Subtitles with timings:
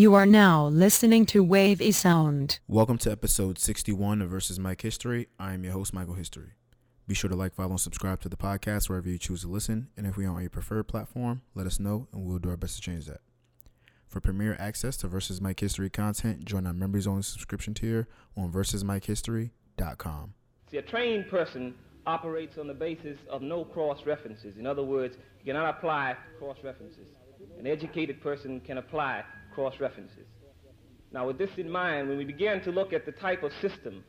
[0.00, 2.58] You are now listening to Wave A Sound.
[2.66, 5.28] Welcome to episode 61 of Versus Mike History.
[5.38, 6.52] I am your host, Michael History.
[7.06, 9.88] Be sure to like, follow, and subscribe to the podcast wherever you choose to listen.
[9.98, 12.56] And if we are on your preferred platform, let us know and we'll do our
[12.56, 13.20] best to change that.
[14.08, 18.08] For premier access to Versus Mike History content, join our members only subscription tier
[18.38, 20.32] on versusmikehistory.com.
[20.70, 21.74] See, a trained person
[22.06, 24.56] operates on the basis of no cross references.
[24.56, 27.08] In other words, you cannot apply cross references.
[27.58, 29.24] An educated person can apply
[29.54, 30.26] cross references.
[31.12, 34.04] Now, with this in mind, when we begin to look at the type of system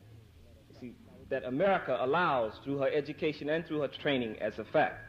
[0.80, 0.94] see,
[1.30, 5.04] that America allows through her education and through her training as a fact,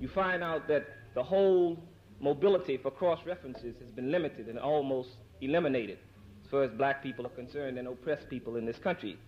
[0.00, 1.78] you find out that the whole
[2.20, 5.10] mobility for cross references has been limited and almost
[5.40, 5.98] eliminated
[6.44, 9.18] as far as black people are concerned and oppressed people in this country.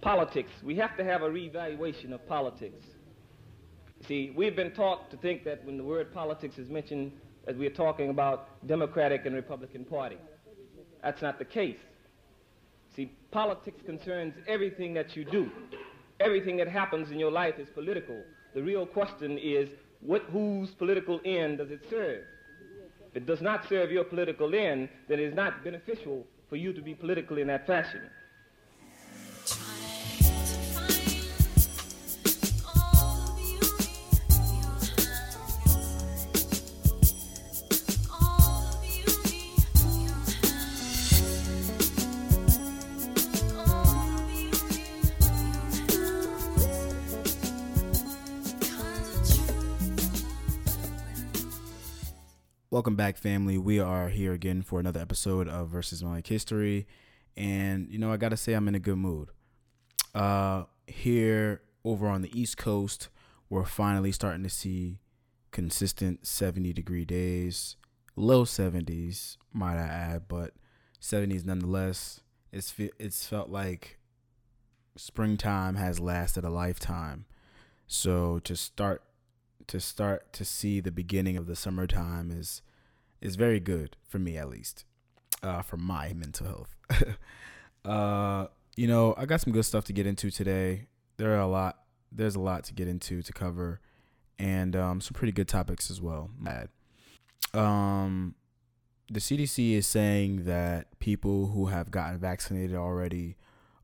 [0.00, 2.82] Politics, we have to have a reevaluation of politics.
[4.08, 7.12] See, we've been taught to think that when the word politics is mentioned,
[7.46, 10.16] as we are talking about Democratic and Republican Party.
[11.02, 11.78] That's not the case.
[12.96, 15.50] See, politics concerns everything that you do.
[16.20, 18.20] Everything that happens in your life is political.
[18.54, 19.68] The real question is,
[20.00, 22.22] what, whose political end does it serve?
[23.10, 26.72] If it does not serve your political end, then it is not beneficial for you
[26.72, 28.02] to be political in that fashion.
[52.74, 53.56] Welcome back, family.
[53.56, 56.88] We are here again for another episode of Versus Mike History.
[57.36, 59.28] And, you know, I got to say, I'm in a good mood.
[60.12, 63.10] Uh, here over on the East Coast,
[63.48, 64.98] we're finally starting to see
[65.52, 67.76] consistent 70 degree days,
[68.16, 70.54] low 70s, might I add, but
[71.00, 72.22] 70s nonetheless.
[72.50, 74.00] It's, it's felt like
[74.96, 77.26] springtime has lasted a lifetime.
[77.86, 79.04] So to start
[79.68, 82.62] to start to see the beginning of the summertime is
[83.20, 84.84] is very good for me at least
[85.42, 86.76] uh, for my mental health.
[87.84, 90.86] Uh, you know i got some good stuff to get into today.
[91.18, 91.80] There are a lot
[92.10, 93.80] there's a lot to get into to cover
[94.38, 96.30] and um, some pretty good topics as well
[97.52, 98.34] um,
[99.10, 103.36] the cdc is saying that people who have gotten vaccinated already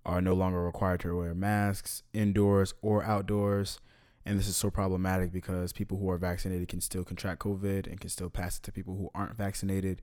[0.06, 3.80] are no longer required to wear masks indoors or outdoors
[4.26, 8.00] and this is so problematic because people who are vaccinated can still contract COVID and
[8.00, 10.02] can still pass it to people who aren't vaccinated,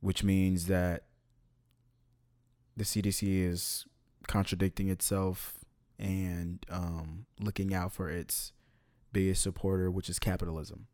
[0.00, 1.04] which means that
[2.76, 3.86] the CDC is
[4.28, 5.58] contradicting itself
[5.98, 8.52] and um, looking out for its
[9.12, 10.86] biggest supporter, which is capitalism.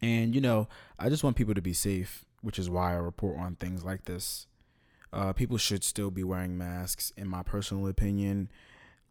[0.00, 0.68] And, you know,
[0.98, 4.04] I just want people to be safe, which is why I report on things like
[4.04, 4.46] this.
[5.12, 8.50] Uh, people should still be wearing masks, in my personal opinion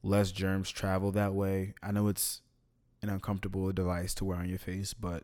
[0.07, 1.73] less germs travel that way.
[1.84, 2.41] I know it's
[3.01, 5.23] an uncomfortable device to wear on your face, but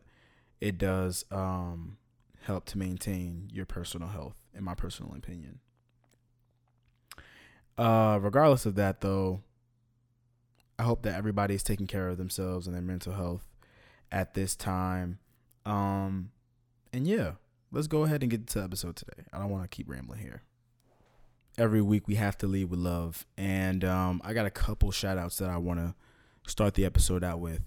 [0.60, 1.96] it does um,
[2.42, 5.60] help to maintain your personal health, in my personal opinion.
[7.76, 9.42] Uh, regardless of that, though,
[10.78, 13.48] I hope that everybody is taking care of themselves and their mental health
[14.12, 15.18] at this time.
[15.66, 16.30] Um,
[16.92, 17.32] and yeah,
[17.72, 19.24] let's go ahead and get to the episode today.
[19.32, 20.42] I don't want to keep rambling here
[21.58, 23.26] every week we have to lead with love.
[23.36, 25.94] And um, I got a couple shout outs that I want to
[26.46, 27.62] start the episode out with.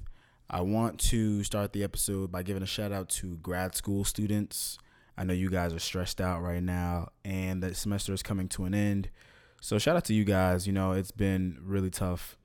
[0.50, 4.78] I want to start the episode by giving a shout out to grad school students.
[5.18, 8.66] I know you guys are stressed out right now and the semester is coming to
[8.66, 9.10] an end.
[9.60, 10.68] So shout out to you guys.
[10.68, 12.38] You know, it's been really tough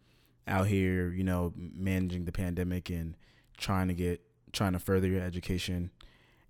[0.49, 3.17] out here, you know, managing the pandemic and
[3.57, 4.23] trying to get
[4.53, 5.91] trying to further your education.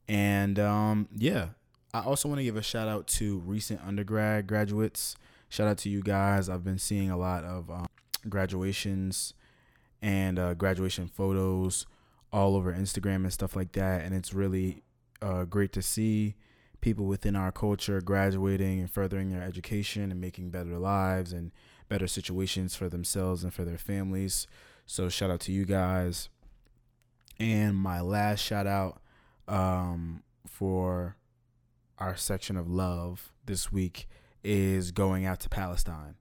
[0.08, 1.48] And um yeah,
[1.94, 5.14] I also want to give a shout out to recent undergrad graduates.
[5.50, 6.48] Shout out to you guys.
[6.48, 7.86] I've been seeing a lot of um,
[8.30, 9.34] graduations
[10.00, 11.86] and uh, graduation photos
[12.32, 14.06] all over Instagram and stuff like that.
[14.06, 14.82] And it's really
[15.20, 16.34] uh, great to see
[16.80, 21.52] people within our culture graduating and furthering their education and making better lives and
[21.90, 24.46] better situations for themselves and for their families.
[24.86, 26.30] So, shout out to you guys.
[27.38, 29.02] And my last shout out
[29.46, 31.16] um, for
[32.02, 34.08] our section of love this week
[34.42, 36.16] is going out to Palestine.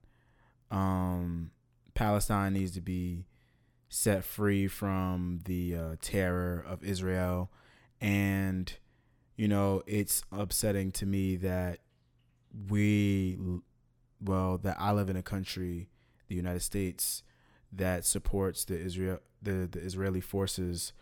[0.70, 1.50] Um,
[1.94, 3.26] Palestine needs to be
[3.88, 7.50] set free from the uh, terror of Israel.
[8.00, 8.72] And,
[9.36, 11.80] you know, it's upsetting to me that
[12.70, 13.36] we,
[14.20, 15.88] well, that I live in a country,
[16.28, 17.24] the United States,
[17.72, 20.92] that supports the Israel, the, the Israeli forces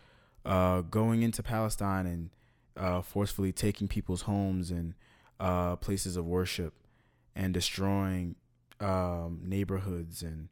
[0.43, 2.31] uh, going into Palestine and
[2.77, 4.93] uh, forcefully taking people's homes and
[5.39, 6.73] uh, places of worship
[7.35, 8.35] and destroying
[8.79, 10.49] um, neighborhoods and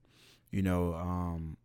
[0.52, 1.58] you know um,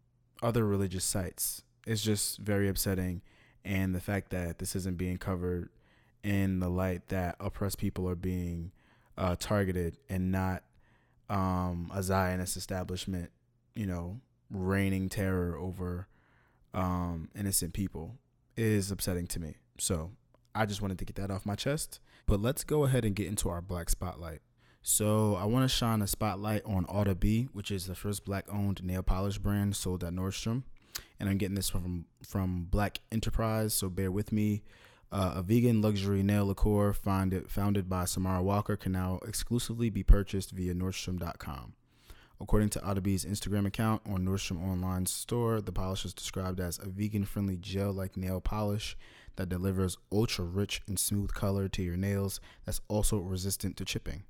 [0.43, 1.63] other religious sites.
[1.87, 3.23] It's just very upsetting,
[3.65, 5.71] and the fact that this isn't being covered
[6.23, 8.73] in the light that oppressed people are being
[9.19, 10.63] uh, targeted and not
[11.29, 13.31] um, a Zionist establishment,
[13.75, 16.09] you know, reigning terror over
[16.73, 18.17] um, innocent people
[18.57, 19.57] is upsetting to me.
[19.79, 20.11] So
[20.55, 22.01] I just wanted to get that off my chest.
[22.27, 24.41] But let's go ahead and get into our black spotlight.
[24.87, 28.85] So I want to shine a spotlight on Auto B, which is the first black-owned
[28.85, 30.65] nail polish brand sold at Nordstrom,
[31.19, 33.73] and I'm getting this from from Black Enterprise.
[33.73, 34.63] So bear with me.
[35.11, 40.03] Uh, a vegan luxury nail lacquer founded founded by Samara Walker can now exclusively be
[40.03, 41.73] purchased via Nordstrom.com.
[42.39, 46.79] According to Auto B's Instagram account on Nordstrom Online store, the polish is described as
[46.79, 48.99] a vegan-friendly gel-like nail polish
[49.37, 54.25] that delivers ultra-rich and smooth color to your nails that's also resistant to chipping.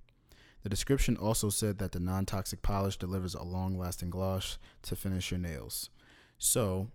[0.63, 4.97] The description also said that the non toxic polish delivers a long lasting gloss to
[4.97, 5.91] finish your nails.
[6.39, 6.89] So,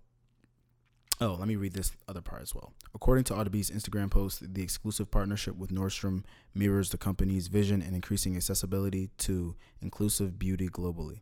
[1.22, 2.74] oh, let me read this other part as well.
[2.96, 6.24] According to Auto Instagram post, the exclusive partnership with Nordstrom
[6.56, 11.22] mirrors the company's vision in increasing accessibility to inclusive beauty globally.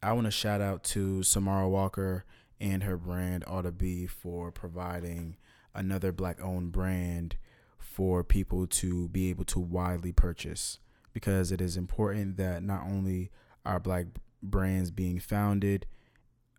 [0.00, 2.24] I want to shout out to Samara Walker
[2.60, 3.44] and her brand
[3.76, 5.36] B for providing
[5.74, 7.36] another black owned brand
[7.78, 10.78] for people to be able to widely purchase
[11.12, 13.30] because it is important that not only
[13.64, 14.06] are black
[14.42, 15.86] brands being founded,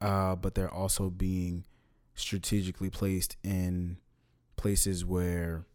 [0.02, 1.64] uh, but they're also being
[2.16, 3.98] strategically placed in
[4.56, 5.66] places where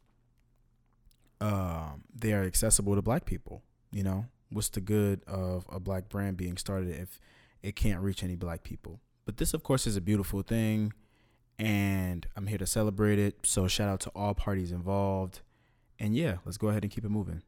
[1.40, 3.62] um, they are accessible to black people.
[3.90, 7.20] You know, what's the good of a black brand being started if
[7.62, 9.00] it can't reach any black people?
[9.24, 10.92] But this, of course, is a beautiful thing,
[11.58, 13.38] and I'm here to celebrate it.
[13.44, 15.40] So, shout out to all parties involved.
[15.98, 17.42] And yeah, let's go ahead and keep it moving.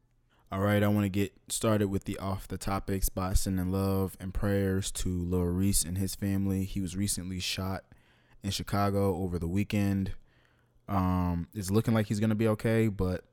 [0.52, 4.16] All right, I want to get started with the off the topics by sending love
[4.18, 6.64] and prayers to Lil Reese and his family.
[6.64, 7.84] He was recently shot
[8.42, 10.12] in Chicago over the weekend.
[10.88, 13.24] Um, it's looking like he's gonna be okay, but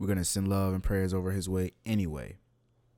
[0.00, 2.38] we're gonna send love and prayers over his way anyway.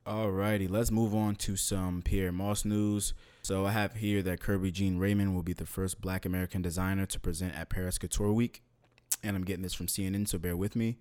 [0.06, 3.12] Alrighty, let's move on to some Pyer Moss news.
[3.42, 7.06] So I have here that Kerby Jean Raymond will be the first Black American designer
[7.06, 8.62] to present at Paris Couture Week,
[9.22, 10.98] and I'm getting this from CNN, so bear with me.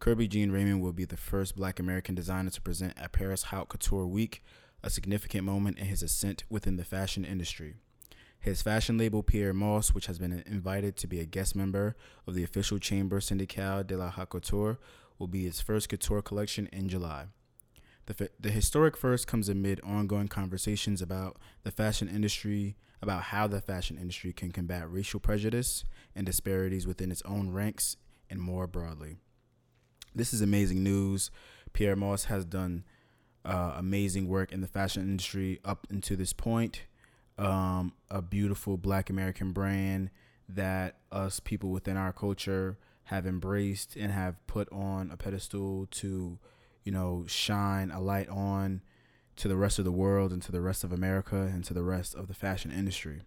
[0.00, 3.68] Kerby Jean Raymond will be the first black American designer to present at Paris Haute
[3.68, 4.42] Couture Week,
[4.82, 7.74] a significant moment in his ascent within the fashion industry.
[8.40, 11.96] His fashion label, Pyer Moss, which has been invited to be a guest member
[12.26, 14.78] of the official chamber Syndicale de la Haute Couture,
[15.18, 17.26] will be its first couture collection in July.
[18.06, 23.60] The, the historic first comes amid ongoing conversations about the fashion industry, about how the
[23.60, 25.84] fashion industry can combat racial prejudice
[26.14, 27.96] and disparities within its own ranks,
[28.28, 29.18] and more broadly
[30.14, 31.30] this is amazing news.
[31.72, 32.84] Pyer Moss has done
[33.44, 36.82] uh, amazing work in the fashion industry up until this point.
[37.36, 40.10] Um, a beautiful Black American brand
[40.48, 46.38] that us people within our culture have embraced and have put on a pedestal to,
[46.84, 48.82] you know, shine a light on
[49.36, 51.82] to the rest of the world and to the rest of America and to the
[51.82, 53.22] rest of the fashion industry.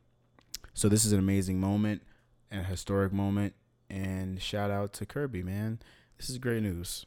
[0.74, 2.04] So this is an amazing moment
[2.50, 3.54] and a historic moment.
[3.89, 5.80] And shout out to Kerby, man.
[6.18, 7.06] This is great news.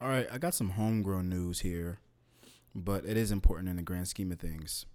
[0.00, 2.00] All right, I got some homegrown news here,
[2.74, 4.86] but it is important in the grand scheme of things.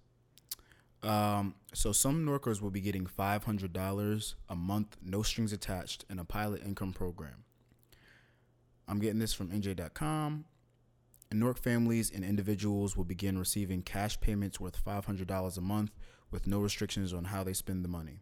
[1.03, 6.25] Um, so some Newarkers will be getting $500 a month, no strings attached, in a
[6.25, 7.43] pilot income program.
[8.87, 10.45] I'm getting this from NJ.com.
[11.35, 15.91] Newark families and individuals will begin receiving cash payments worth $500 a month
[16.31, 18.21] with no restrictions on how they spend the money.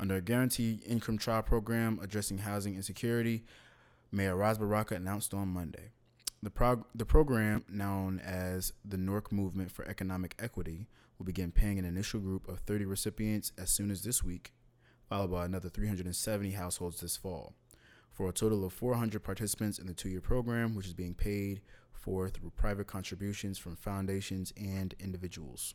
[0.00, 3.44] Under a guaranteed income trial program addressing housing insecurity,
[4.10, 5.90] Mayor Ras Baraka announced on Monday.
[6.42, 11.78] The, prog- the program, known as the Newark Movement for Economic Equity, will begin paying
[11.78, 14.52] an initial group of 30 recipients as soon as this week,
[15.06, 17.54] followed by another 370 households this fall,
[18.10, 21.60] for a total of 400 participants in the two year program, which is being paid
[22.02, 25.74] for through private contributions from foundations and individuals.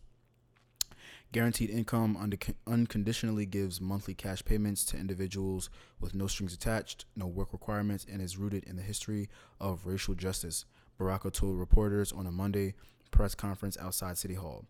[1.31, 2.17] Guaranteed income
[2.65, 5.69] unconditionally gives monthly cash payments to individuals
[5.99, 9.29] with no strings attached, no work requirements, and is rooted in the history
[9.59, 10.65] of racial justice.
[10.97, 12.73] Baraka told reporters on a Monday
[13.11, 14.65] press conference outside City Hall.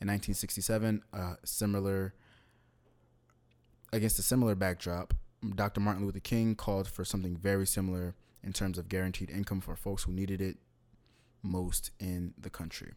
[0.00, 2.14] In 1967, a similar
[3.92, 5.14] against a similar backdrop,
[5.54, 5.80] Dr.
[5.80, 10.02] Martin Luther King called for something very similar in terms of guaranteed income for folks
[10.04, 10.56] who needed it
[11.42, 12.92] most in the country.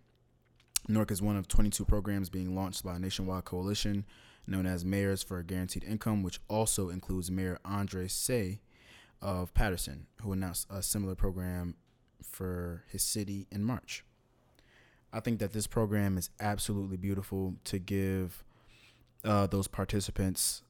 [0.87, 4.05] Newark is one of 22 programs being launched by a nationwide coalition
[4.47, 8.59] known as Mayors for a Guaranteed Income, which also includes Mayor Andre Sayegh
[9.21, 11.75] of Paterson, who announced a similar program
[12.23, 14.03] for his city in March.
[15.11, 18.43] I think that this program is absolutely beautiful to give
[19.23, 20.63] uh, those participants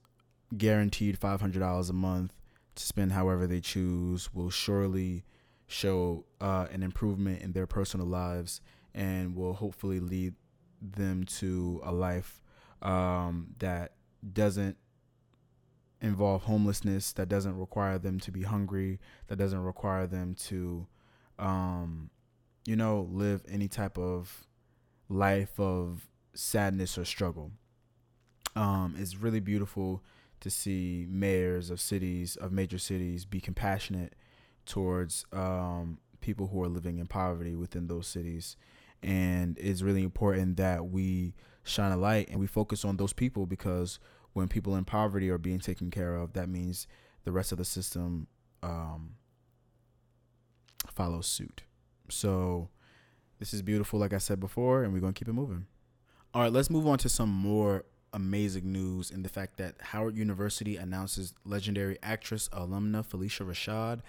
[0.58, 2.34] guaranteed $500 a month
[2.76, 5.24] to spend however they choose will surely
[5.70, 8.60] show uh, an improvement in their personal lives
[8.94, 10.34] and will hopefully lead
[10.82, 12.42] them to a life
[12.82, 13.94] um, that
[14.34, 14.78] doesn't
[16.02, 20.88] involve homelessness, that doesn't require them to be hungry, that doesn't require them to,
[21.38, 22.10] um,
[22.66, 24.48] you know, live any type of
[25.08, 27.52] life of sadness or struggle.
[28.56, 30.04] Um, it's really beautiful
[30.40, 34.16] to see mayors of cities, of major cities, be compassionate
[34.70, 38.56] towards um, people who are living in poverty within those cities.
[39.02, 41.34] And it's really important that we
[41.64, 44.00] shine a light and we focus on those people because
[44.34, 46.88] when people in poverty are being taken care of, that means
[47.24, 48.28] the rest of the system
[48.62, 49.16] um,
[50.94, 51.64] follows suit.
[52.10, 52.70] So
[53.40, 55.66] this is beautiful, like I said before, and we're going to keep it moving.
[56.34, 60.16] All right, let's move on to some more amazing news in the fact that Howard
[60.16, 64.02] University announces legendary actress alumna Phylicia Rashad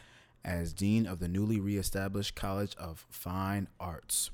[0.44, 4.30] as dean of the newly reestablished College of Fine Arts.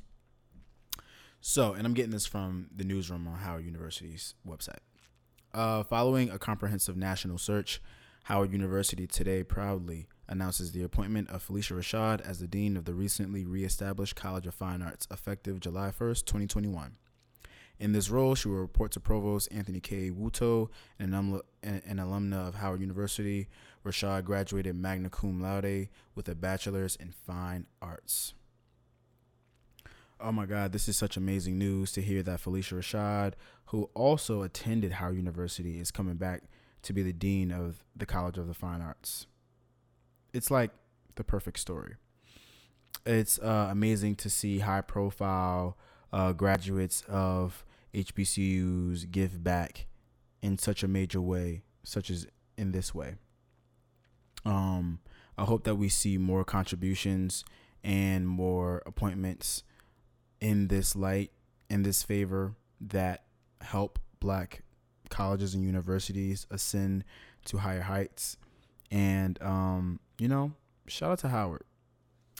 [1.41, 4.81] So, and I'm getting this from the newsroom on Howard University's website.
[5.55, 7.81] Uh, following a comprehensive national search,
[8.25, 12.95] Howard University today proudly announces the appointment of Phylicia Rashad as the dean of the
[12.95, 16.97] recently reestablished College of Fine Arts, effective July 1st, 2021.
[17.79, 20.11] In this role, she will report to Provost Anthony K.
[20.11, 23.49] Wutoh, an, alum- an alumna of Howard University.
[23.87, 28.35] Rashad graduated magna cum laude with a bachelor's in fine arts.
[30.19, 33.35] Oh my God, this is such amazing news to hear that Phylicia Rashad,
[33.67, 36.45] who also attended Howard University, is coming back
[36.83, 39.27] to be the dean of the College of the Fine Arts.
[40.33, 40.71] It's like
[41.17, 41.97] the perfect story.
[43.05, 45.77] It's uh, amazing to see high profile
[46.13, 47.65] uh, graduates of
[47.95, 49.87] HBCUs give back
[50.43, 52.27] in such a major way, such as
[52.57, 53.17] in this way.
[54.47, 55.01] Um,
[55.37, 57.45] I hope that we see more contributions
[57.83, 59.65] and more appointments
[60.41, 61.33] in this light,
[61.69, 63.25] in this favor that
[63.61, 64.63] help black
[65.11, 67.05] colleges and universities ascend
[67.47, 68.37] to higher heights.
[68.91, 70.53] And, um, you know,
[70.87, 71.65] shout out to Howard.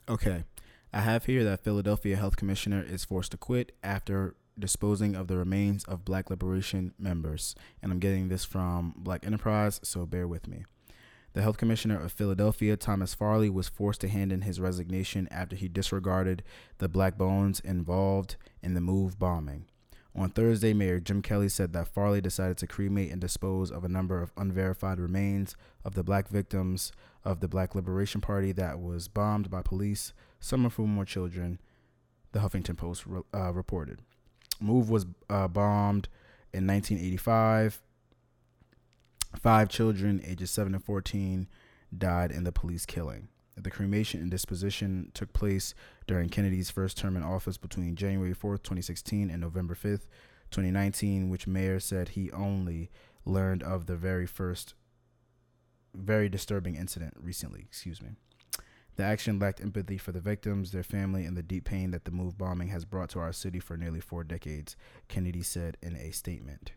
[0.09, 0.45] Okay.
[0.93, 5.37] I have here that Philadelphia Health Commissioner is forced to quit after disposing of the
[5.37, 7.55] remains of Black Liberation members.
[7.83, 10.65] And I'm getting this from Black Enterprise, so bear with me.
[11.37, 15.55] The health commissioner of Philadelphia, Thomas Farley, was forced to hand in his resignation after
[15.55, 16.43] he disregarded
[16.79, 19.67] the black bones involved in the move bombing.
[20.15, 23.89] On Thursday, Mayor Jim Kenney said that Farley decided to cremate and dispose of a
[23.89, 26.91] number of unverified remains of the black victims
[27.23, 31.61] of the Black Liberation Party that was bombed by police, some of whom were children,
[32.33, 34.01] the Huffington Post uh, reported.
[34.59, 36.09] Move was uh, bombed
[36.55, 37.83] in 1985
[39.35, 41.49] Five children, ages 7 and 14,
[41.97, 43.29] died in the police killing.
[43.57, 45.75] The cremation and disposition took place
[46.07, 50.09] during Kenney's first term in office between January 4th, 2016 and November 5th,
[50.51, 52.91] 2019, which Mayor said he only
[53.25, 54.75] learned of the very first
[55.95, 58.11] very disturbing incident recently, excuse me.
[58.97, 62.11] The action lacked empathy for the victims, their family, and the deep pain that the
[62.11, 64.77] move bombing has brought to our city for nearly four decades,
[65.09, 66.73] Kenney said in a statement.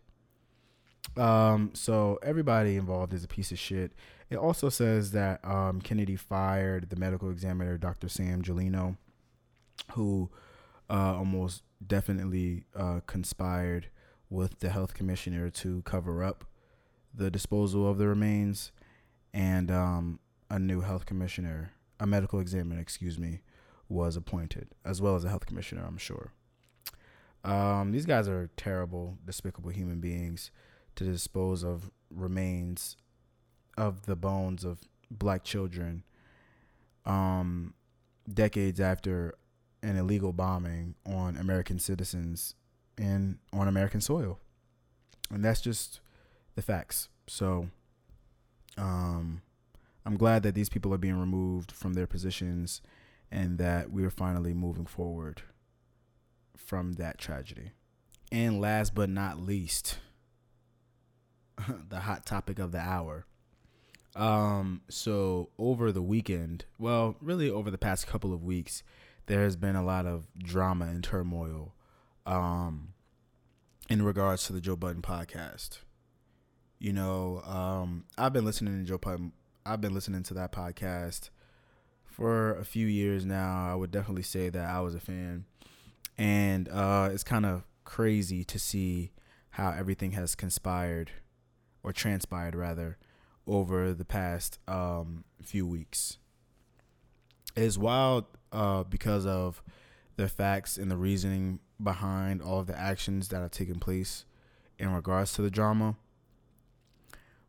[1.17, 3.91] Um, so everybody involved is a piece of shit.
[4.29, 8.09] It also says that um, Kenney fired the medical examiner, Dr.
[8.09, 8.97] Sam Gulino,
[9.93, 10.29] who
[10.89, 13.87] uh, almost definitely uh, conspired
[14.29, 16.45] with the health commissioner to cover up
[17.13, 18.71] the disposal of the remains,
[19.33, 23.41] and um, a new health commissioner, a medical examiner, excuse me,
[23.87, 26.31] was appointed, as well as a health commissioner, I'm sure.
[27.43, 30.51] Um, these guys are terrible, despicable human beings
[30.95, 32.97] to dispose of remains
[33.77, 34.79] of the bones of
[35.09, 36.03] black children
[37.05, 37.73] um,
[38.31, 39.35] decades after
[39.81, 42.55] an illegal bombing on American citizens
[42.97, 44.39] in on American soil.
[45.31, 46.01] And that's just
[46.55, 47.09] the facts.
[47.27, 47.69] So
[48.77, 49.41] um,
[50.05, 52.81] I'm glad that these people are being removed from their positions
[53.31, 55.43] and that we are finally moving forward
[56.57, 57.71] from that tragedy.
[58.31, 59.99] And last but not least,
[61.89, 63.25] the hot topic of the hour.
[64.15, 68.83] Um, so over the weekend, well, really over the past couple of weeks,
[69.27, 71.73] there has been a lot of drama and turmoil
[72.25, 72.93] um,
[73.89, 75.79] in regards to the Joe Budden podcast.
[76.79, 79.33] You know, um, I've been listening to Joe Budden.
[79.65, 81.29] I've been listening to that podcast
[82.03, 83.71] for a few years now.
[83.71, 85.45] I would definitely say that I was a fan,
[86.17, 89.11] and uh, it's kind of crazy to see
[89.51, 91.11] how everything has conspired
[91.83, 92.97] or transpired rather
[93.47, 96.17] over the past um, few weeks.
[97.55, 99.63] It is wild uh, because of
[100.15, 104.25] the facts and the reasoning behind all of the actions that have taken place
[104.77, 105.95] in regards to the drama.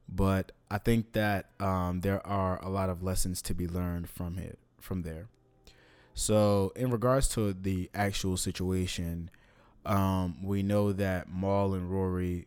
[0.09, 4.39] But I think that um, there are a lot of lessons to be learned from
[4.39, 5.29] it from there.
[6.15, 9.31] So, in regards to the actual situation,
[9.87, 12.47] um, we know that Mal and Rory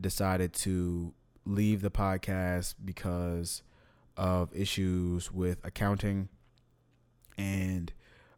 [0.00, 1.14] decided to
[1.46, 3.62] leave the podcast because
[4.16, 6.28] of issues with accounting.
[7.36, 7.92] And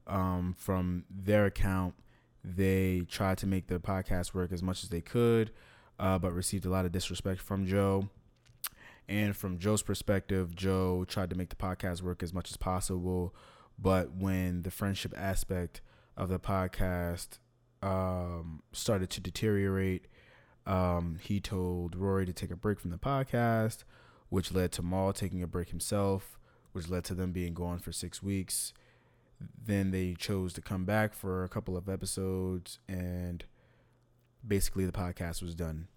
[0.06, 1.94] um, from their account,
[2.42, 5.50] they tried to make the podcast work as much as they could,
[5.98, 8.08] uh, but received a lot of disrespect from Joe.
[9.08, 13.34] And from Joe's perspective, Joe tried to make the podcast work as much as possible.
[13.78, 15.80] But when the friendship aspect
[16.16, 17.38] of the podcast
[17.82, 20.06] um, started to deteriorate,
[20.66, 23.84] um, he told Rory to take a break from the podcast,
[24.28, 26.38] which led to Mal taking a break himself,
[26.72, 28.72] which led to them being gone for six weeks.
[29.40, 33.44] Then they chose to come back for a couple of episodes, and
[34.46, 35.88] basically the podcast was done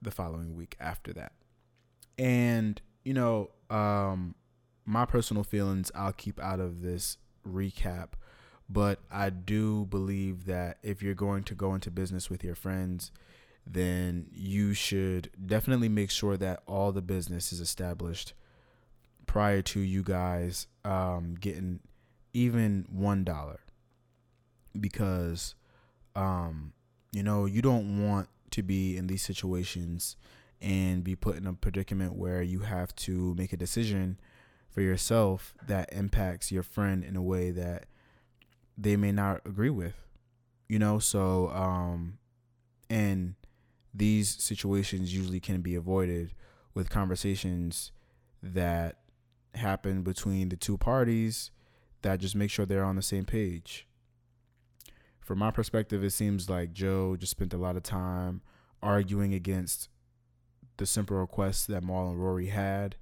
[0.00, 1.32] the following week after that.
[2.18, 4.34] And, you know, um,
[4.84, 8.10] my personal feelings I'll keep out of this recap
[8.68, 13.10] but I do believe that if you're going to go into business with your friends,
[13.66, 18.34] then you should definitely make sure that all the business is established
[19.26, 21.80] prior to you guys um, getting
[22.32, 23.60] even one dollar.
[24.78, 25.54] Because
[26.14, 26.72] um,
[27.12, 30.16] you know you don't want to be in these situations
[30.60, 34.18] and be put in a predicament where you have to make a decision
[34.70, 37.86] for yourself that impacts your friend in a way that
[38.78, 39.94] they may not agree with
[40.68, 40.98] you know?
[40.98, 42.18] So um
[42.90, 43.34] and
[43.92, 46.32] these situations usually can be avoided
[46.74, 47.90] with conversations
[48.42, 48.98] that
[49.54, 51.50] happen between the two parties
[52.02, 53.86] that just make sure they're on the same page.
[55.20, 58.42] From my perspective it seems like joe just spent a lot of time
[58.82, 59.88] arguing against
[60.76, 62.94] the simple requests that Mal and Rory had.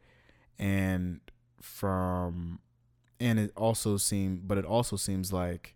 [0.58, 1.20] And
[1.60, 2.60] from
[3.20, 5.74] and it also seemed, but it also seems like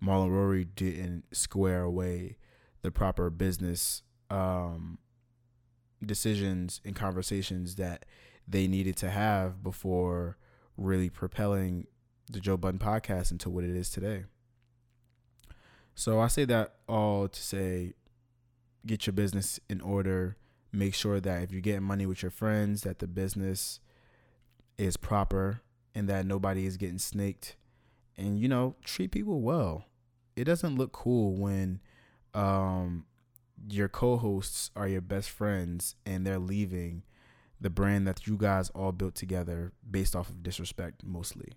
[0.00, 2.36] Mal and Rory didn't square away
[2.82, 4.98] the proper business um,
[6.04, 8.04] decisions and conversations that
[8.46, 10.36] they needed to have before
[10.76, 11.86] really propelling
[12.30, 14.24] the Joe Budden podcast into what it is today.
[15.94, 17.94] So I say that all to say
[18.84, 20.36] get your business in order.
[20.72, 23.80] Make sure that if you're getting money with your friends, that the business
[24.76, 25.62] is proper
[25.96, 27.56] and that nobody is getting snaked
[28.18, 29.86] and you know treat people well.
[30.36, 31.80] It doesn't look cool when
[32.34, 33.06] um
[33.68, 37.02] your co-hosts are your best friends and they're leaving
[37.58, 41.52] the brand that you guys all built together based off of disrespect mostly.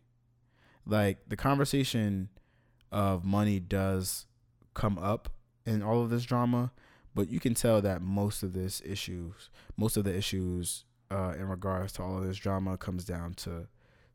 [0.86, 2.30] Like the conversation
[2.94, 4.26] of money does
[4.74, 5.30] come up
[5.66, 6.72] in all of this drama
[7.14, 11.48] but you can tell that most of this issues most of the issues uh, in
[11.48, 13.68] regards to all of this drama comes down to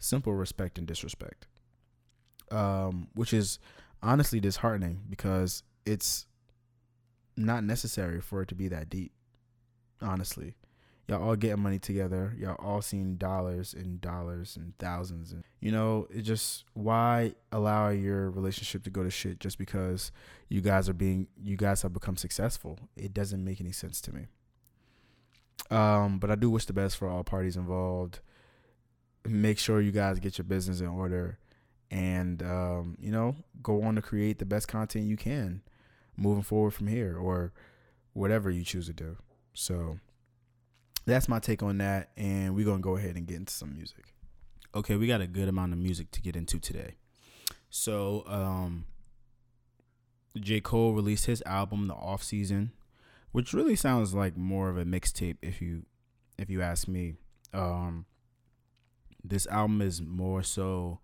[0.04, 1.46] simple respect and disrespect,
[2.50, 3.58] um, which is
[4.02, 6.26] honestly disheartening because it's
[7.36, 9.12] not necessary for it to be that deep.
[10.02, 10.54] Honestly,
[11.08, 12.34] y'all all getting money together.
[12.38, 17.88] Y'all all seeing dollars and dollars and thousands, and you know, it just why allow
[17.88, 20.12] your relationship to go to shit just because
[20.48, 22.78] you guys are being you guys have become successful.
[22.96, 24.26] It doesn't make any sense to me.
[25.70, 28.20] Um, but I do wish the best for all parties involved
[29.26, 31.38] make sure you guys get your business in order
[31.90, 35.62] and um, you know go on to create the best content you can
[36.16, 37.52] moving forward from here or
[38.12, 39.16] whatever you choose to do.
[39.52, 39.98] So
[41.06, 44.14] that's my take on that and we're gonna go ahead and get into some music.
[44.74, 46.96] Okay we got a good amount of music to get into today.
[47.70, 48.86] So um
[50.38, 50.60] j.
[50.60, 52.72] Cole released his album the off season
[53.32, 55.84] which really sounds like more of a mixtape if you
[56.38, 57.14] if you ask me.
[57.52, 58.06] Um
[59.24, 61.00] this album is more so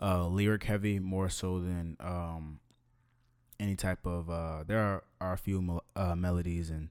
[0.00, 2.60] uh, lyric heavy, more so than um,
[3.58, 4.28] any type of.
[4.28, 6.90] Uh, there are, are a few uh, melodies and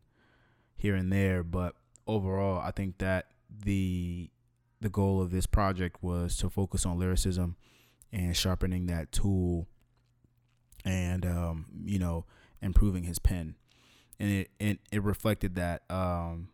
[0.76, 1.76] here and there, but
[2.08, 3.28] overall, I think that
[3.64, 4.30] the
[4.80, 7.56] the goal of this project was to focus on lyricism
[8.12, 9.68] and sharpening that tool,
[10.84, 12.26] and um, you know,
[12.62, 13.56] improving his pen,
[14.20, 16.48] and it it, it reflected that um,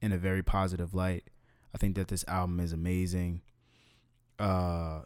[0.00, 1.24] in a very positive light
[1.74, 3.42] I think that this album is amazing.
[4.38, 5.02] Uh,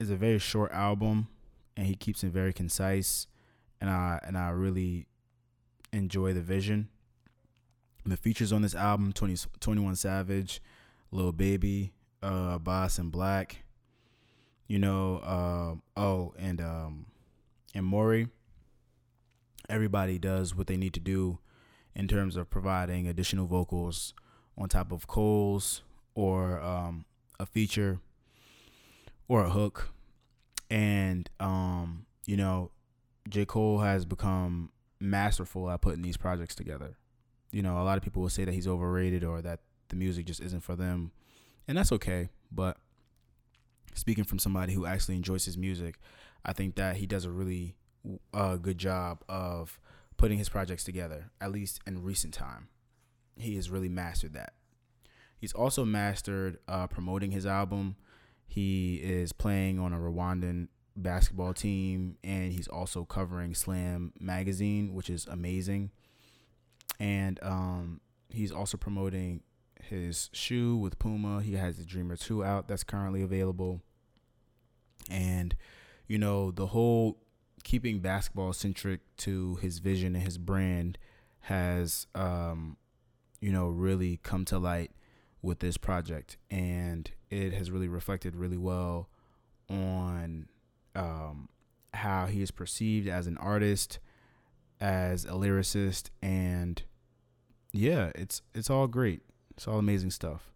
[0.00, 1.28] it's a very short album,
[1.76, 3.26] and he keeps it very concise,
[3.80, 5.06] and I and I really
[5.92, 6.88] enjoy the vision.
[8.06, 10.62] The features on this album 20, 21 Savage,
[11.10, 13.56] Lil Baby, uh, Bas and 6lack,
[14.66, 17.06] you know, uh, oh, and um,
[17.74, 18.28] and Morray.
[19.68, 21.38] Everybody does what they need to do
[21.94, 24.14] in terms of providing additional vocals
[24.58, 25.82] on top of Cole's
[26.14, 27.04] or um,
[27.38, 28.00] a feature
[29.28, 29.90] or a hook.
[30.68, 32.70] And, um, you know,
[33.28, 33.46] J.
[33.46, 36.96] Cole has become masterful at putting these projects together.
[37.52, 40.26] You know, a lot of people will say that he's overrated or that the music
[40.26, 41.12] just isn't for them.
[41.66, 42.28] And that's okay.
[42.50, 42.76] But
[43.94, 45.98] speaking from somebody who actually enjoys his music,
[46.44, 47.74] I think that he does a really
[48.34, 49.80] uh, good job of
[50.16, 52.68] putting his projects together, at least in recent time.
[53.38, 54.54] He has really mastered that.
[55.38, 57.96] He's also mastered uh, promoting his album.
[58.46, 65.08] He is playing on a Rwandan basketball team, and he's also covering Slam magazine, which
[65.08, 65.90] is amazing.
[66.98, 69.42] And um, he's also promoting
[69.80, 71.42] his shoe with Puma.
[71.42, 73.80] He has the Dreamer 2 out that's currently available.
[75.08, 75.54] And,
[76.06, 77.18] you know, the whole
[77.64, 80.98] keeping basketball centric to his vision and his brand
[81.42, 82.76] has um,
[83.40, 84.90] you know really come to light
[85.42, 86.36] with this project.
[86.50, 89.08] And it has really reflected really well
[89.68, 90.48] on
[90.94, 91.48] um,
[91.94, 93.98] how he is perceived as an artist
[94.80, 96.10] as a lyricist.
[96.22, 96.82] And
[97.72, 99.22] yeah it's it's all great.
[99.56, 100.52] It's all amazing stuff.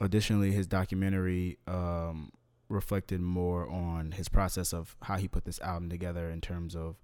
[0.00, 2.30] Additionally his documentary um,
[2.68, 6.96] reflected more on his process of how he put this album together in terms of,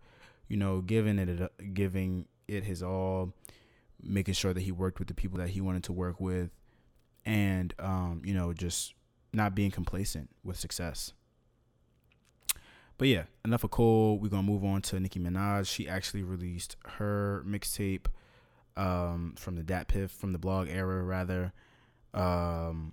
[0.48, 3.33] you know, giving it giving it his all,
[4.05, 6.51] making sure that he worked with the people that he wanted to work with,
[7.25, 8.95] and um, you know, just
[9.33, 11.12] not being complacent with success.
[12.97, 14.19] But yeah, enough of Cole.
[14.19, 15.67] We're gonna move on to Nicki Minaj.
[15.67, 18.07] She actually released her mixtape
[18.77, 21.53] um, from the DatPiff from the blog era rather.
[22.12, 22.93] Um,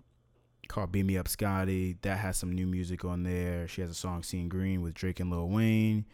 [0.72, 1.98] called Beam Me Up Scotty.
[2.02, 3.68] That has some new music on there.
[3.68, 6.06] She has a song Seeing Green with Drake and Lil Wayne.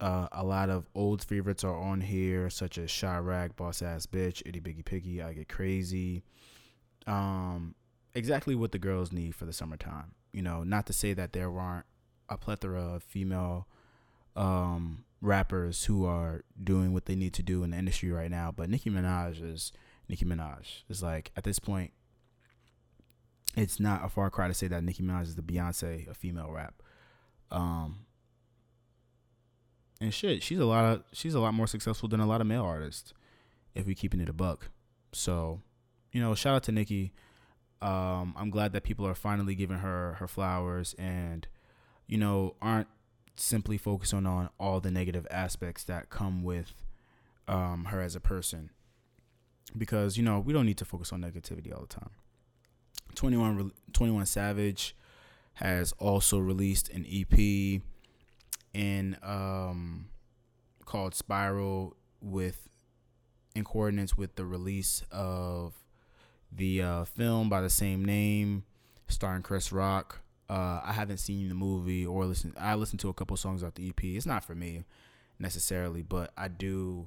[0.00, 4.42] Uh, a lot of old favorites are on here, such as Chiraq, Boss Ass Bitch,
[4.46, 6.22] Itty Bitty Piggy, I Get Crazy.
[7.06, 7.74] Um,
[8.14, 10.12] exactly what the girls need for the summertime.
[10.32, 11.86] You know, not to say that there aren't
[12.28, 13.66] a plethora of female
[14.36, 18.52] um, rappers who are doing what they need to do in the industry right now,
[18.54, 19.72] but Nicki Minaj is
[20.08, 20.82] Nicki Minaj.
[20.88, 21.92] It's like at this point,
[23.56, 26.50] it's not a far cry to say that Nicki Minaj is the Beyonce of female
[26.52, 26.82] rap.
[27.50, 28.00] Um,
[30.00, 32.46] and shit, she's a lot of she's a lot more successful than a lot of
[32.46, 33.12] male artists,
[33.74, 34.70] if we keeping it a buck.
[35.12, 35.60] So,
[36.12, 37.12] you know, shout out to Nicki.
[37.80, 41.46] Um, I'm glad that people are finally giving her her flowers and,
[42.06, 42.88] you know, aren't
[43.36, 46.84] simply focusing on all the negative aspects that come with
[47.46, 48.70] um, her as a person.
[49.76, 52.10] Because you know we don't need to focus on negativity all the time.
[53.14, 54.94] 21, 21 Savage
[55.54, 57.82] has also released an EP
[58.74, 60.08] in um,
[60.84, 62.68] called Spiral with
[63.54, 65.74] in coordinates with the release of
[66.52, 68.64] the uh, film by the same name
[69.08, 70.20] starring Chris Rock.
[70.48, 72.54] Uh, I haven't seen the movie or listen.
[72.58, 74.02] I listened to a couple songs off the EP.
[74.02, 74.84] It's not for me
[75.38, 77.06] necessarily, but I do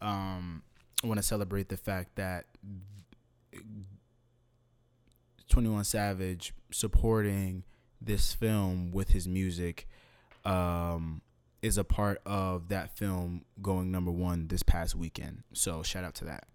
[0.00, 0.62] um,
[1.02, 2.46] want to celebrate the fact that
[5.48, 7.64] 21 Savage supporting
[8.00, 9.88] this film with his music
[10.44, 11.22] um,
[11.62, 15.42] is a part of that film going number one this past weekend.
[15.52, 16.46] So shout out to that.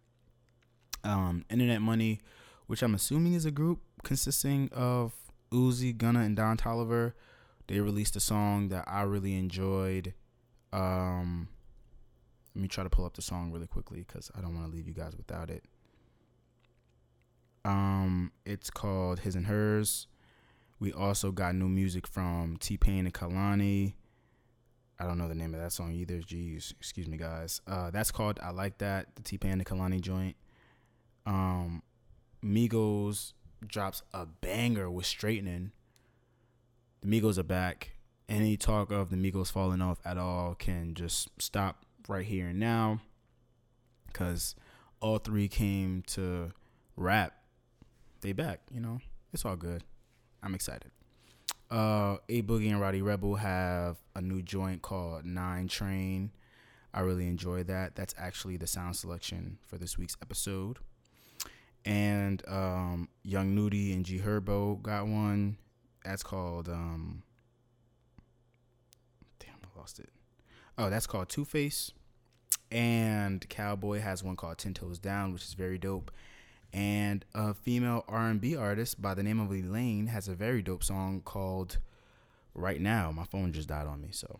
[1.03, 2.19] Um, Internet Money,
[2.67, 5.13] which I'm assuming is a group consisting of
[5.51, 7.13] Uzi, Gunna, and Don Toliver.
[7.67, 10.13] They released a song that I really enjoyed.
[10.73, 11.49] Um,
[12.55, 14.75] let me try to pull up the song really quickly because I don't want to
[14.75, 15.63] leave you guys without it.
[17.63, 20.07] Um, it's called His and Hers.
[20.79, 23.93] We also got new music from T Pain and Kehlani.
[24.99, 26.19] I don't know the name of that song either.
[26.19, 27.61] Jeez, excuse me, guys.
[27.67, 30.35] Uh, that's called I Like That, the T Pain and Kehlani joint.
[31.25, 31.83] Um,
[32.43, 33.33] Migos
[33.65, 35.71] drops a banger with Straightening.
[37.01, 37.91] The Migos are back.
[38.29, 42.59] Any talk of the Migos falling off at all can just stop right here and
[42.59, 43.01] now.
[44.07, 44.55] Because
[44.99, 46.51] all three came to
[46.95, 47.33] rap
[48.21, 48.61] they back.
[48.71, 48.99] You know,
[49.31, 49.83] it's all good.
[50.47, 50.91] I'm excited.
[51.69, 56.31] Uh, A Boogie and Rowdy Rebel have a new joint called Nine Train.
[56.93, 57.95] I really enjoy that.
[57.95, 60.77] That's actually the sound selection for this week's episode.
[61.83, 65.57] and um, Young Nudy and G Herbo got one.
[66.05, 67.23] That's called um,
[69.39, 70.09] damn, I lost it.
[70.77, 71.91] Oh, that's called Two Face.
[72.71, 76.09] And Cowboy has one called Ten Toes Down, which is very dope.
[76.77, 81.23] And a female R&B artist by the name of Elaine has a very dope song
[81.25, 81.79] called
[82.53, 83.11] Right Now.
[83.11, 84.39] My phone just died on me, so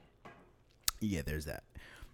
[1.00, 1.64] yeah, there's that.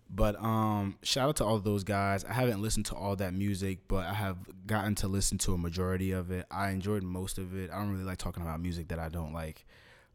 [0.09, 2.23] But um, shout out to all those guys.
[2.23, 5.57] I haven't listened to all that music, but I have gotten to listen to a
[5.57, 6.45] majority of it.
[6.49, 7.69] I enjoyed most of it.
[7.69, 9.65] I don't really like talking about music that I don't like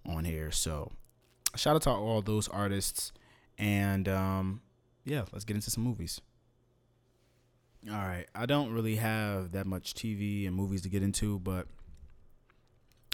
[0.06, 0.50] on here.
[0.50, 0.90] So
[1.54, 3.12] shout out to all those artists.
[3.58, 4.62] And um,
[5.04, 6.22] yeah, let's get into some movies.
[7.90, 8.27] All right.
[8.35, 11.66] I don't really have that much TV and movies to get into, but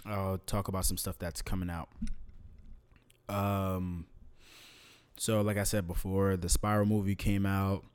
[0.05, 1.89] I'll talk about some stuff that's coming out.
[3.29, 4.05] Um,
[5.17, 7.85] so, like I said before, the Spiral movie came out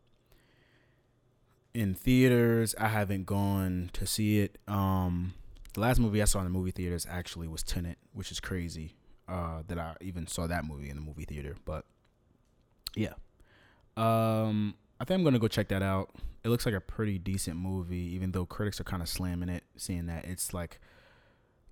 [1.75, 2.75] in theaters.
[2.79, 4.59] I haven't gone to see it.
[4.67, 5.35] Um,
[5.75, 8.97] the last movie I saw in the movie theaters actually was Tenet, which is crazy
[9.29, 11.57] uh, that I even saw that movie in the movie theater.
[11.65, 11.85] But
[12.97, 13.15] yeah,
[13.97, 16.11] um, I think I'm gonna go check that out.
[16.45, 19.65] It looks like a pretty decent movie, even though critics are kind of slamming it,
[19.77, 20.79] saying that it's like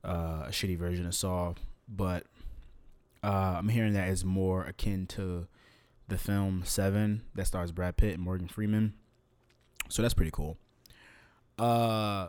[0.02, 1.52] uh, a shitty version of Saw.
[1.86, 2.24] But
[3.22, 5.46] uh, I'm hearing that is more akin to
[6.08, 8.94] the film Seven that stars Brad Pitt and Morgan Freeman.
[9.90, 10.56] So that's pretty cool.
[11.58, 12.28] Uh,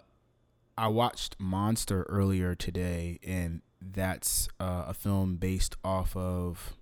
[0.78, 6.74] I watched Monster earlier today, and that's uh, a film based off of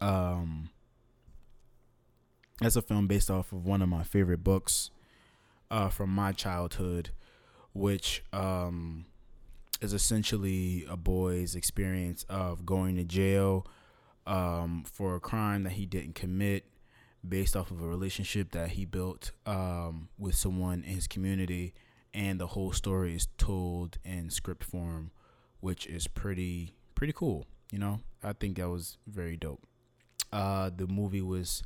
[0.00, 0.70] um.
[2.60, 4.90] That's a film based off of one of my favorite books
[5.70, 7.10] uh, from my childhood,
[7.72, 9.06] which um,
[9.80, 13.66] is essentially a boy's experience of going to jail
[14.26, 16.64] um, for a crime that he didn't commit
[17.26, 21.72] based off of a relationship that he built um, with someone in his community.
[22.12, 25.12] And the whole story is told in script form,
[25.60, 27.46] which is pretty pretty cool.
[27.70, 29.62] You know, I think that was very dope.
[30.32, 31.62] Uh, the movie was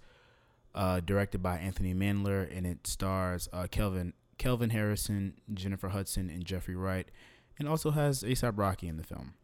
[0.75, 6.45] uh, directed by Anthony Mandler, and it stars uh, Kelvin Kelvin Harrison, Jennifer Hudson, and
[6.45, 7.09] Jeffrey Wright
[7.59, 9.35] and also has ASAP Rocky in the film.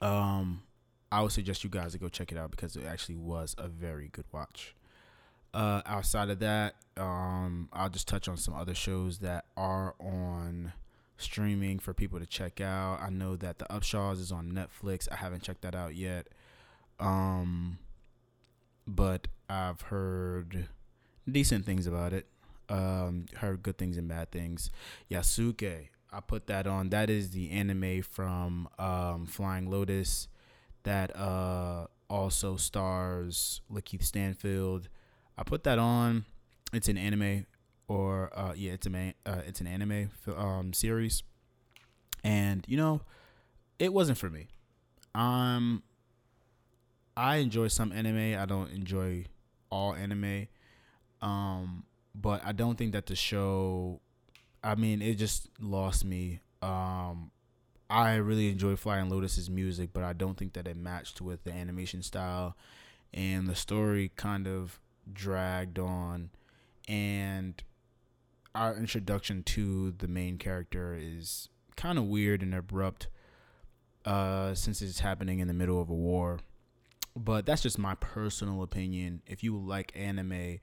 [0.00, 0.62] Um,
[1.10, 3.68] I would suggest you guys to go check it out because it actually was a
[3.68, 4.74] very good watch.
[5.52, 10.72] Uh, outside of that, um, I'll just touch on some other shows that are on
[11.16, 13.00] streaming for people to check out.
[13.02, 15.08] I know that The Upshaws is on Netflix.
[15.10, 16.28] I haven't checked that out yet.
[17.00, 17.78] Um,
[18.86, 20.68] but I've heard
[21.28, 22.26] decent things about it.
[22.68, 24.70] Um, heard good things and bad things.
[25.10, 26.90] Yasuke, I put that on.
[26.90, 30.28] That is the anime from um, Flying Lotus
[30.84, 34.88] that uh, also stars Lakeith Stanfield.
[35.36, 36.26] I put that on.
[36.72, 37.46] It's an anime,
[37.88, 41.24] or uh, yeah, it's a uh, it's an anime um, series,
[42.22, 43.00] and you know,
[43.80, 44.46] it wasn't for me.
[45.12, 45.82] Um,
[47.16, 48.38] I enjoy some anime.
[48.38, 49.24] I don't enjoy
[49.70, 50.48] all anime.
[51.22, 54.00] Um, but I don't think that the show
[54.62, 56.40] I mean, it just lost me.
[56.62, 57.30] Um,
[57.88, 61.52] I really enjoy Flying Lotus's music, but I don't think that it matched with the
[61.52, 62.56] animation style,
[63.12, 64.78] and the story kind of
[65.10, 66.30] dragged on,
[66.86, 67.62] and
[68.54, 73.08] our introduction to the main character is kind of weird and abrupt,
[74.04, 76.40] uh, since it's happening in the middle of a war.
[77.22, 79.22] But that's just my personal opinion.
[79.26, 80.58] If you like anime,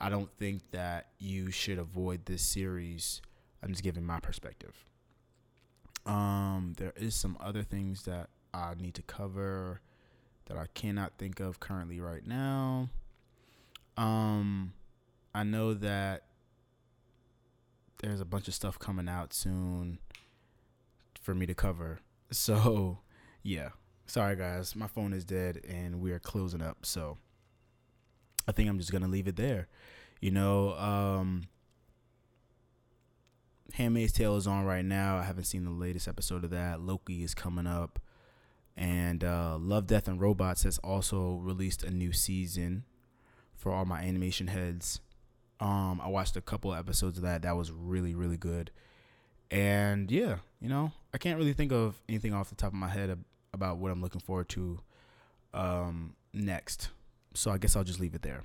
[0.00, 3.20] I don't think that you should avoid this series
[3.62, 4.84] I'm just giving my perspective.
[6.06, 9.80] Um, there is some other things that I need to cover
[10.46, 12.88] that I cannot think of currently right now.
[13.96, 14.72] Um,
[15.34, 16.24] I know that
[17.98, 19.98] there's a bunch of stuff coming out soon
[21.20, 22.00] for me to cover.
[22.30, 22.98] So,
[23.42, 23.70] yeah.
[24.08, 26.78] Sorry guys, my phone is dead and we are closing up.
[26.86, 27.18] So,
[28.48, 29.68] I think I'm just to leave it there.
[30.20, 31.48] You know, um
[33.74, 35.18] Handmaid's Tale is on right now.
[35.18, 36.80] I haven't seen the latest episode of that.
[36.80, 37.98] Loki is coming up.
[38.78, 42.84] And uh, Love, Death, and Robots has also released a new season
[43.54, 45.00] for all my animation heads.
[45.60, 47.42] Um, I watched a couple episodes of that.
[47.42, 48.70] That was really, really good.
[49.50, 52.88] And yeah, you know, I can't really think of anything off the top of my
[52.88, 53.10] head
[53.58, 54.78] about what I'm looking forward to
[55.52, 56.90] um, next.
[57.34, 58.44] So I guess I'll just leave it there.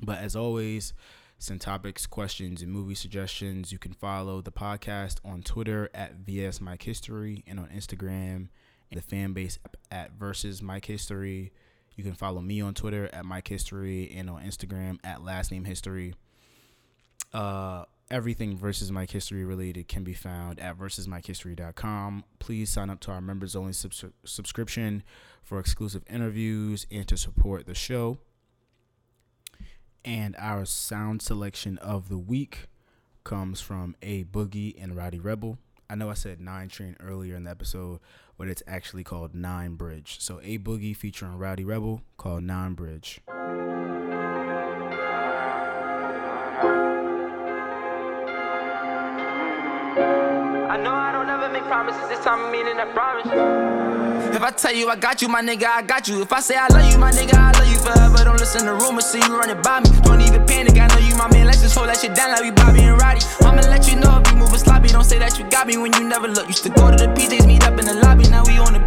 [0.00, 0.94] But as always,
[1.38, 3.72] send topics, questions, and movie suggestions.
[3.72, 8.48] You can follow the podcast on Twitter at VS Mike History and on Instagram
[8.90, 9.58] and the fan base
[9.90, 11.52] at Versus Mike History.
[11.96, 15.64] You can follow me on Twitter at Mike History and on Instagram at Last Name
[15.64, 16.14] History.
[17.32, 22.24] Uh, everything versus Mike History related can be found at versusmikehistory.com.
[22.38, 25.02] Please sign up to our members only subs- subscription
[25.42, 28.18] for exclusive interviews and to support the show.
[30.04, 32.68] And our sound selection of the week
[33.24, 35.58] comes from A Boogie and Rowdy Rebel.
[35.90, 38.00] I know I said Nine Train earlier in the episode,
[38.38, 40.18] but it's actually called Nine Bridge.
[40.20, 43.20] So A Boogie featuring Rowdy Rebel called Nine Bridge.
[50.76, 53.26] Know I don't ever make promises, this time I'm meaning promise.
[54.36, 56.20] If I tell you I got you, my nigga, I got you.
[56.20, 58.24] If I say I love you, my nigga, I love you forever.
[58.24, 59.88] Don't listen to rumors, see you running by me.
[60.02, 61.46] Don't even panic, I know you my man.
[61.46, 63.24] Let's just hold that shit down like we Bobby and Rowdy.
[63.40, 64.88] I'ma let you know if you moving sloppy.
[64.88, 66.46] Don't say that you got me when you never look.
[66.46, 68.28] Used to go to the PJs, meet up in the lobby.
[68.28, 68.80] Now we on the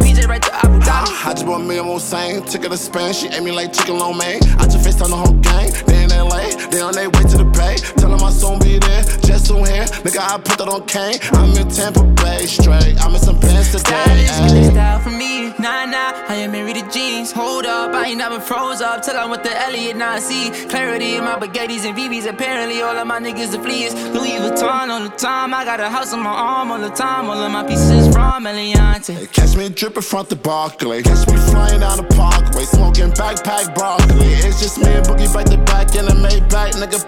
[1.50, 1.60] Dhabi.
[1.60, 3.12] I just bought me a Mulsanne, took her to Spain.
[3.12, 4.40] She ate me like chicken lo mein.
[4.58, 5.70] I just faced on the whole gang.
[5.86, 7.76] They in LA, they on their way to the bay.
[7.96, 9.84] Tell them my son be there, just soon here.
[10.04, 11.18] Nigga, I put that on Kane.
[11.32, 13.00] I'm in Tampa Bay straight.
[13.00, 14.26] I'm in some pants today.
[14.26, 14.70] Ayy.
[14.70, 15.50] style for me.
[15.58, 17.32] Nah, nah, I am married to jeans.
[17.32, 19.96] Hold up, I ain't never froze up till I went to Elliot.
[19.96, 22.26] Now I see clarity in my baguettes and VVs.
[22.26, 23.92] Apparently, all of my niggas are fleas.
[24.14, 25.52] Louis Vuitton all the time.
[25.52, 27.28] I got a house on my arm all the time.
[27.28, 29.30] All of my pieces from Eliantte.
[29.32, 31.02] Catch me dripping front the Barclay.
[31.02, 34.26] Catch me flying down the parkway, smoking backpack broccoli.
[34.44, 37.00] It's just me and Boogie back to back in the Maybach, nigga,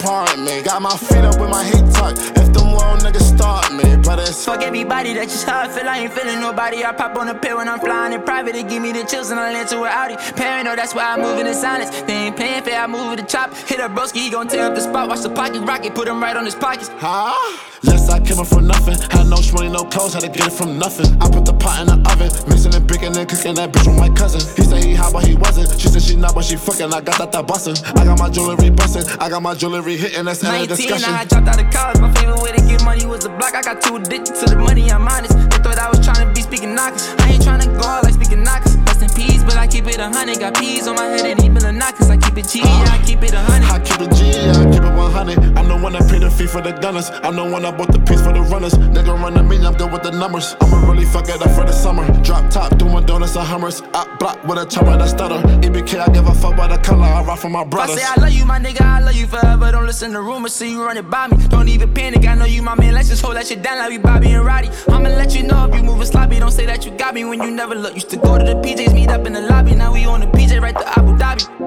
[0.44, 0.62] me.
[0.62, 2.18] Got my feet up with my heat tucked.
[2.38, 5.88] If them little niggas start me, but it's Fuck everybody, that's just how I feel.
[5.88, 6.84] I ain't feeling nobody.
[6.84, 8.54] I pop on a pill when I'm flying in private.
[8.54, 10.16] They give me the chills and I land to an Audi.
[10.34, 11.90] Paranoid, that's why I move in the silence.
[12.02, 13.54] They ain't playing fair, I move with the chop.
[13.54, 15.08] Hit a broski, he gon' tear up the spot.
[15.08, 16.90] Watch the pocket rocket, put him right on his pockets.
[16.96, 17.34] Huh?
[17.82, 18.98] Yes, I came up from nothing.
[19.10, 21.06] Had no money, no clothes, had to get it from nothing.
[21.20, 23.98] I put the pot in the oven, mixing and baking and cooking that bitch with
[23.98, 24.42] my cousin.
[24.54, 25.68] He said he hot, but he wasn't.
[25.80, 26.92] She said she not, but she fucking.
[26.94, 27.76] I got that that bustin'.
[27.98, 29.04] I got my jewelry bustin'.
[29.18, 30.24] I got my jewelry hitting.
[30.24, 31.14] That's end of 19, discussion.
[31.14, 32.00] I dropped out of college.
[32.00, 33.54] My favorite way to get money was the block.
[33.54, 35.34] I got too addicted to the money, I'm honest.
[35.50, 37.02] They thought I was trying to be Speaker Knockerz.
[37.20, 38.81] I ain't trying to go out like Speaker Knockerz.
[39.02, 40.38] Rest in peace, but I keep it a hundred.
[40.38, 42.10] Got peas on my head and even the knockers.
[42.10, 43.70] I keep it G, I keep it a hundred.
[43.70, 45.58] I keep it G, I keep it 100.
[45.58, 47.10] I'm the one that paid the fee for the gunners.
[47.22, 48.74] I'm the one that bought the piece for the runners.
[48.74, 50.56] Nigga run to me, I'm good with the numbers.
[50.60, 52.06] I'ma really fuck it up for the summer.
[52.22, 53.82] Drop top, doing donuts and hummers.
[53.94, 55.40] Up block with a chopper that stutter.
[55.66, 57.04] EBK, I give a fuck by the color.
[57.04, 59.26] I rock for my If I say I love you, my nigga, I love you
[59.26, 59.72] forever.
[59.72, 61.36] Don't listen to rumors, see you running by me.
[61.48, 62.94] Don't even panic, I know you my man.
[62.94, 64.70] Let's just hold that shit down like we Bobby and Rowdy.
[64.88, 66.38] I'ma let you know if you moving sloppy.
[66.38, 67.94] Don't say that you got me when you never look.
[67.94, 69.74] Used to go to the PJs, meet up in the lobby.
[69.74, 71.61] Now we on the PJ right to Abu Dhabi.